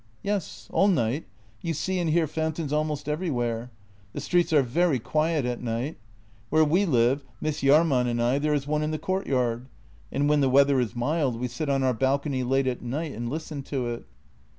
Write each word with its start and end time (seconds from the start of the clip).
""Yes, 0.23 0.67
all 0.71 0.87
night. 0.87 1.27
You 1.61 1.75
see 1.75 1.99
and 1.99 2.09
hear 2.09 2.25
fountains 2.25 2.73
almost 2.73 3.07
every 3.07 3.29
where. 3.29 3.69
The 4.13 4.19
streets 4.19 4.51
are 4.51 4.63
very 4.63 4.97
quiet 4.97 5.45
at 5.45 5.61
night. 5.61 5.97
Where 6.49 6.65
we 6.65 6.87
live, 6.87 7.23
Miss 7.39 7.61
Jahrman 7.61 8.07
and 8.07 8.19
I, 8.19 8.39
there 8.39 8.55
is 8.55 8.65
one 8.65 8.81
in 8.81 8.89
the 8.89 8.97
courtyard, 8.97 9.67
and 10.11 10.27
when 10.27 10.41
the 10.41 10.49
weather 10.49 10.79
is 10.79 10.95
mild 10.95 11.39
we 11.39 11.47
sit 11.47 11.69
on 11.69 11.83
our 11.83 11.93
balcony 11.93 12.41
late 12.41 12.65
at 12.65 12.81
night 12.81 13.11
and 13.13 13.29
listen 13.29 13.61
to 13.61 13.89
it." 13.89 14.07